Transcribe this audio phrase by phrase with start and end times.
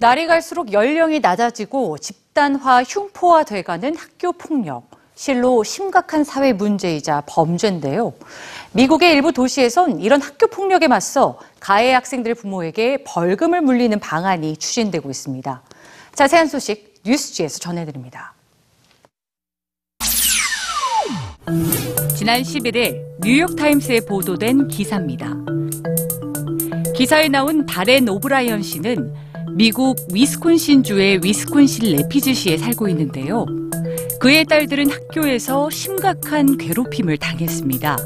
[0.00, 4.88] 날이 갈수록 연령이 낮아지고 집단화, 흉포화 돼가는 학교 폭력.
[5.14, 8.14] 실로 심각한 사회 문제이자 범죄인데요.
[8.72, 15.62] 미국의 일부 도시에선 이런 학교 폭력에 맞서 가해 학생들 부모에게 벌금을 물리는 방안이 추진되고 있습니다.
[16.14, 18.32] 자세한 소식 뉴스지에서 전해드립니다.
[22.16, 25.34] 지난 11일 뉴욕타임스에 보도된 기사입니다.
[26.96, 33.46] 기사에 나온 다렌 오브라이언 씨는 미국 위스콘신주의 위스콘신 래피즈시에 살고 있는데요.
[34.20, 37.96] 그의 딸들은 학교에서 심각한 괴롭힘을 당했습니다.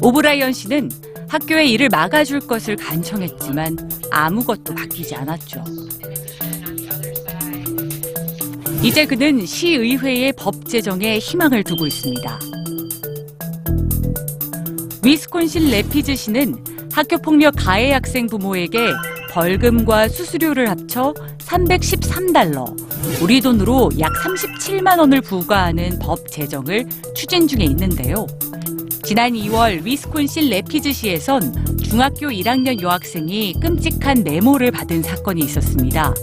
[0.00, 0.90] 오브라이언 씨는
[1.28, 3.76] 학교에 이를 막아줄 것을 간청했지만
[4.10, 5.64] 아무것도 바뀌지 않았죠.
[8.82, 12.38] 이제 그는 시의회의 법 제정에 희망을 두고 있습니다.
[15.04, 16.56] 위스콘신 래피즈 시는
[16.92, 18.92] 학교폭력 가해 학생 부모에게
[19.30, 22.74] 벌금과 수수료를 합쳐 313달러,
[23.22, 28.26] 우리 돈으로 약 37만 원을 부과하는 법 제정을 추진 중에 있는데요.
[29.04, 36.14] 지난 2월 위스콘신 래피즈시에선 중학교 1학년 여학생이 끔찍한 메모를 받은 사건이 있었습니다.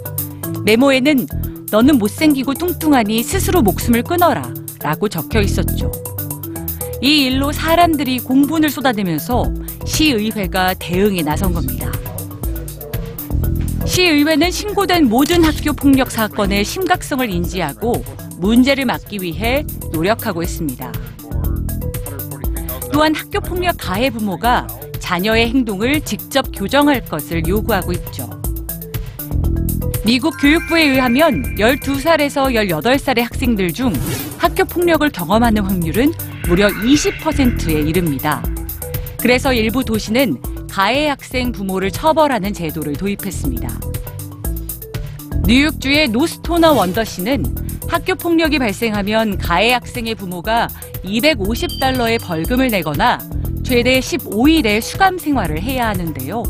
[0.64, 1.28] 메모에는
[1.72, 5.92] 너는 못생기고 뚱뚱하니 스스로 목숨을 끊어라 라고 적혀 있었죠.
[7.02, 9.52] 이 일로 사람들이 공분을 쏟아내면서
[9.86, 11.92] 시의회가 대응에 나선 겁니다.
[13.86, 18.04] 시의회는 신고된 모든 학교 폭력 사건의 심각성을 인지하고
[18.40, 20.92] 문제를 막기 위해 노력하고 있습니다.
[22.92, 24.68] 또한 학교 폭력 가해 부모가
[25.00, 28.30] 자녀의 행동을 직접 교정할 것을 요구하고 있죠.
[30.04, 33.94] 미국 교육부에 의하면 12살에서 18살의 학생들 중
[34.38, 36.14] 학교 폭력을 경험하는 확률은
[36.48, 38.44] 무려 20%에 이릅니다.
[39.20, 43.70] 그래서 일부 도시는 가해 학생 부모를 처벌하는 제도를 도입했습니다.
[45.48, 47.46] 뉴욕주의 노스토너 원더시는
[47.88, 50.68] 학교 폭력이 발생하면 가해 학생의 부모가
[51.06, 53.20] 250달러의 벌금을 내거나
[53.64, 56.44] 최대 15일의 수감 생활을 해야 하는데요.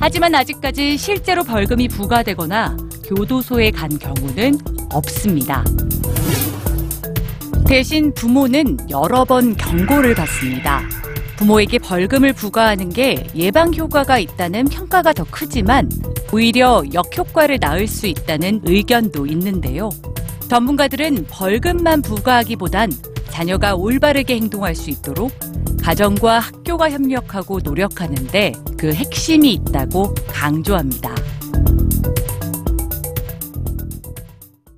[0.00, 4.58] 하지만 아직까지 실제로 벌금이 부과되거나 교도소에 간 경우는
[4.94, 5.62] 없습니다.
[7.66, 10.95] 대신 부모는 여러 번 경고를 받습니다.
[11.36, 15.90] 부모에게 벌금을 부과하는 게 예방 효과가 있다는 평가가 더 크지만
[16.32, 19.90] 오히려 역효과를 낳을 수 있다는 의견도 있는데요.
[20.48, 22.92] 전문가들은 벌금만 부과하기보단
[23.30, 25.32] 자녀가 올바르게 행동할 수 있도록
[25.82, 31.14] 가정과 학교가 협력하고 노력하는데 그 핵심이 있다고 강조합니다.